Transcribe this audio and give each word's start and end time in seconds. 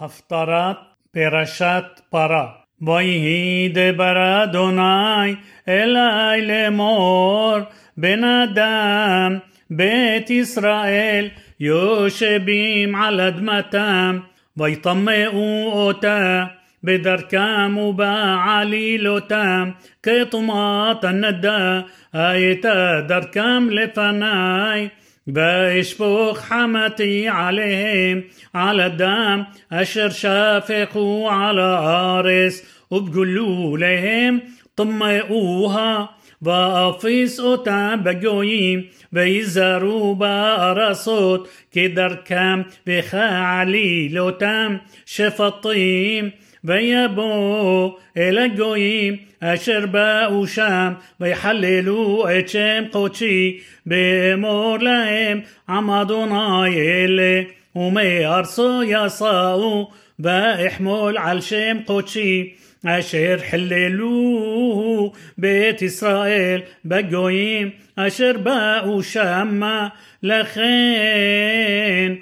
הפטרת 0.00 0.76
פרשת 1.12 2.00
פרה. 2.10 2.46
ויהי 2.82 3.68
דבר 3.68 4.44
אדוני 4.44 5.34
אלי 5.68 6.46
לאמור 6.46 7.56
בן 7.96 8.24
אדם 8.24 9.38
בית 9.70 10.30
ישראל 10.30 11.28
יושבים 11.60 12.94
על 12.94 13.20
אדמתם 13.20 14.18
ויטמאו 14.56 15.70
אותה 15.72 16.44
בדרכם 16.84 17.76
ובעלילותם 17.76 19.70
כטומאת 20.02 21.04
הנדה 21.04 21.80
הייתה 22.12 23.00
דרכם 23.08 23.68
לפניי 23.70 24.88
ואשפוך 25.34 26.38
חמתי 26.38 27.28
עליהם 27.28 28.20
על 28.52 28.80
הדם 28.80 29.42
אשר 29.70 30.08
שפכו 30.10 31.28
על 31.32 31.58
הארץ 31.58 32.82
ובגלו 32.92 33.76
להם 33.76 34.38
طمئوها 34.74 36.04
ואפיס 36.42 37.40
אותם 37.40 37.98
בגויים 38.04 38.82
ויזהרו 39.12 40.14
בארסות 40.14 41.48
כדרכם 41.72 42.62
וכעלילותם 42.86 44.76
שפטים 45.06 46.30
ויבואו 46.64 47.96
אל 48.16 48.38
הגויים 48.38 49.16
אשר 49.40 49.86
באו 49.86 50.46
שם 50.46 50.92
ויחללו 51.20 52.26
את 52.38 52.48
שם 52.48 52.84
קודשי 52.90 53.60
באמור 53.86 54.78
להם 54.78 55.40
עם 55.68 55.90
אדוני 55.90 56.76
אלה 56.76 57.42
ומארצו 57.76 58.82
יסעו 58.82 59.90
ואחמול 60.18 61.18
על 61.18 61.40
שם 61.40 61.76
קודשי 61.86 62.54
אשר 62.86 63.36
חללו 63.50 65.12
בית 65.38 65.82
ישראל 65.82 66.60
בגויים 66.84 67.70
אשר 67.96 68.32
באו 68.42 69.02
שמה 69.02 69.88
לכן 70.22 72.14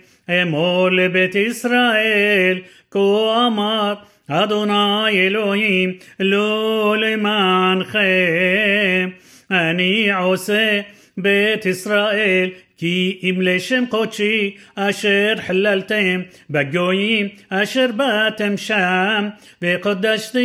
אמור 0.42 0.88
לבית 0.90 1.34
ישראל 1.34 2.58
כה 2.90 3.46
אמר 3.46 3.94
אדוני 4.28 5.10
אלוהים 5.10 5.92
לא 6.20 6.96
למענכם 7.00 8.00
אני 9.50 10.12
עושה 10.12 10.80
בית 11.18 11.66
ישראל 11.66 12.50
כי 12.78 13.18
אם 13.22 13.38
לשם 13.42 13.84
קודשי 13.88 14.56
אשר 14.74 15.34
חללתם 15.46 16.22
בגויים 16.50 17.28
אשר 17.48 17.86
באתם 17.96 18.56
שם 18.56 19.28
וקודשתי 19.62 20.40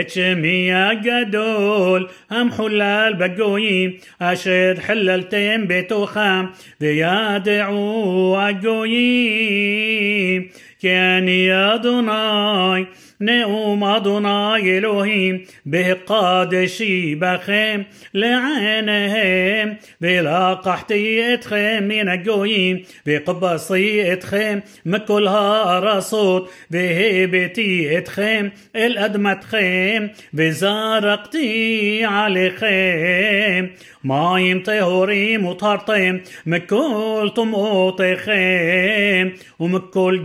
את 0.00 0.10
שמי 0.10 0.72
הגדול 0.72 2.06
המחולל 2.30 3.14
בגויים 3.18 3.90
אשר 4.18 4.72
חללתם 4.80 5.64
בתוכם 5.68 6.46
וידעו 6.80 8.36
הגויים 8.40 9.80
כי 10.80 10.96
אני 10.96 11.48
אדוני 11.74 12.84
נאום 13.20 13.84
אדוני 13.84 14.60
אלוהים 14.62 15.38
בהקדשי 15.66 17.14
בכם 17.18 17.80
לעיניהם 18.14 19.74
لقحتي 20.35 21.33
اتخم 21.33 21.83
من 21.83 22.09
الجويم 22.09 22.83
بقبصي 23.05 24.13
اتخم 24.13 24.61
من 24.85 24.97
كل 24.97 25.27
هارصوت 25.27 26.49
بهيبتي 26.71 27.97
اتخم 27.97 28.49
الادمة 28.75 29.33
تخم 29.33 30.09
بزرقتي 30.33 32.05
خيم 32.59 33.71
مايم 34.03 34.63
طهوريم 34.63 35.45
وطهرتم 35.45 36.19
من 36.45 36.57
كل 36.57 37.31
طموطكم 37.35 39.31
ومن 39.59 39.79
كل 39.79 40.23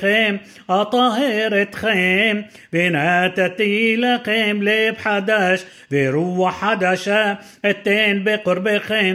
تخيم 0.00 0.38
أطهرتكم 0.70 2.42
بناتتي 2.72 3.96
لخيم 3.96 4.64
لب 4.64 4.96
حدش 4.98 5.60
بروح 5.90 6.60
حداشة 6.60 7.38
التين 7.64 8.24
بقرب 8.24 8.78
خيم 8.78 9.09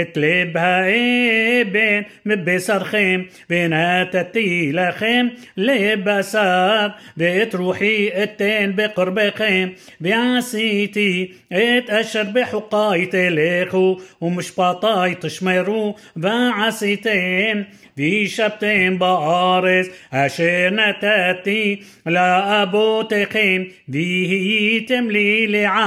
את 0.00 0.16
לב 0.16 0.56
האבן 0.56 2.00
מבשרכם 2.26 3.22
ונתתי 3.50 4.70
לכם 4.72 5.26
לבשר 5.56 6.86
ואת 7.16 7.54
רוחי 7.54 8.08
אתן 8.22 8.70
בקרבכם 8.74 9.68
ועשיתי 10.00 11.32
את 11.48 11.90
אשר 11.90 12.22
בחוקיי 12.32 13.06
תלכו 13.06 13.98
ומשפטיי 14.22 15.14
תשמרו 15.20 15.94
ועשיתם 16.16 17.62
וישבתם 17.96 18.98
בארץ 18.98 19.86
אשר 20.10 20.68
נתתי 20.72 21.80
לאבותיכם 22.06 23.62
והייתם 23.88 25.10
לי 25.10 25.46
לעם 25.46 25.81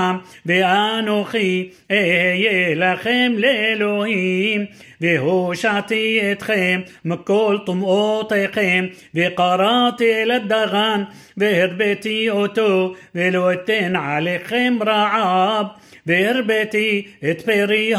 ואנוכי 0.46 1.70
אהיה 1.92 2.76
לכם 2.76 3.32
לאלוהים 3.38 4.66
והושעתי 5.02 6.20
אתכם 6.32 6.82
מכל 7.06 7.58
טומאותיכם 7.66 8.86
וקראתי 9.16 10.14
אל 10.14 10.32
הדגן 10.32 11.04
והרביתי 11.38 12.30
אותו 12.30 12.94
ולא 13.16 13.54
אתן 13.54 13.96
עליכם 13.96 14.78
רעב 14.86 15.66
והרביתי 16.06 17.08
את 17.32 17.42
פרי 17.42 17.94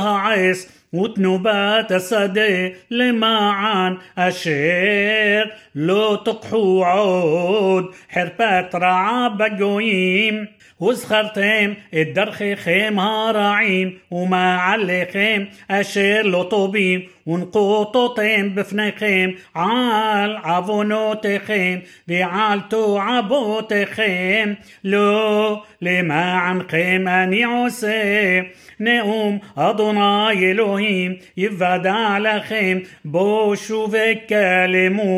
وتنوبات 0.93 1.91
الصدى 1.91 2.75
لمعان 2.91 3.97
أشير. 4.17 5.53
لو 5.75 6.15
تقحو 6.15 6.83
عود 6.83 7.85
حربات 8.09 8.75
رعب 8.75 9.37
بقويم. 9.37 10.47
وزخرتهم 10.79 11.75
الدرخي 11.93 12.55
خيم 12.55 12.99
رعيم 12.99 13.99
وما 14.11 14.57
علي 14.57 15.05
خيم 15.13 15.49
أشير 15.71 16.25
لو 16.25 16.43
طوبيم. 16.43 17.07
ונקוטותם 17.26 18.54
בפניכם 18.54 19.30
על 19.54 20.36
עוונותיכם 20.44 21.78
ועל 22.08 22.60
תועבותיכם 22.68 24.52
לא 24.84 25.62
למענכם 25.82 27.04
אני 27.08 27.44
עושה 27.44 28.40
נאום 28.80 29.38
אדוני 29.56 30.50
אלוהים 30.50 31.14
יוודע 31.36 32.16
לכם 32.20 32.78
בושו 33.04 33.88
וכלמו 33.92 35.12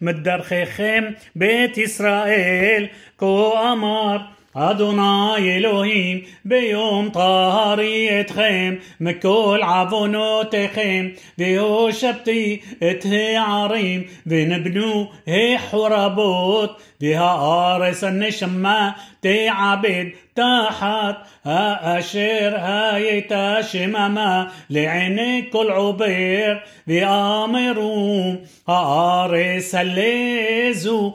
מדרכיכם 0.00 1.04
בית 1.36 1.78
ישראל 1.78 2.86
כה 3.18 3.72
אמר 3.72 4.16
אדוני 4.54 5.56
אלוהים 5.56 6.20
ביום 6.44 7.08
טהרי 7.12 8.20
אתכם 8.20 8.74
מכל 9.00 9.60
עוונותיכם 9.62 11.08
והושבתי 11.38 12.60
את 12.76 13.06
הערים 13.12 14.02
ונבנו 14.26 15.10
החורבות 15.26 16.82
והארץ 17.00 18.04
הנשמה 18.04 18.90
تعبد 19.25 20.11
تحت 20.35 21.15
أشير 21.45 22.57
هاي 22.57 23.25
شمما 23.71 24.51
لعينك 24.69 25.49
كل 25.49 25.71
عبير 25.71 26.63
بأمرو 26.87 28.35
أرس 28.69 29.75
الليزو 29.75 31.13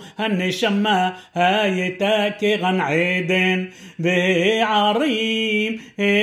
شما 0.48 1.12
هاي 1.34 1.90
تاكي 1.90 2.56
غن 2.56 2.80
عيدن 2.80 3.68
بعريم 3.98 5.80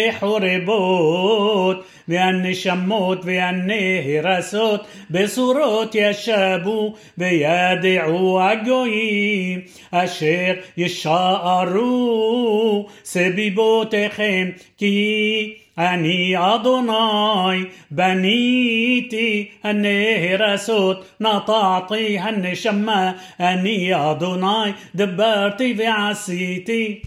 حربوت 0.09 1.85
بأن 2.07 2.53
شموت 2.53 3.25
بأن 3.25 3.71
هرسوت 4.07 4.81
بصورات 5.09 5.95
يشابو 5.95 6.93
بيدعو 7.17 8.39
أجويم 8.39 9.65
أشير 9.93 10.63
يشار 10.77 11.76
ישארו 11.76 12.86
סביבותיכם 13.04 14.48
כי 14.78 15.54
אני 15.78 16.34
אדוני 16.36 17.64
בניתי 17.90 19.48
הנהרסות 19.62 21.04
נטעתי 21.20 22.18
הנשמה 22.18 23.12
אני 23.40 23.90
אדוני 23.94 24.72
דברתי 24.94 25.74
ועשיתי 25.78 27.00